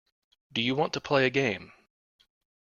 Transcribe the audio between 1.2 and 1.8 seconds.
a game.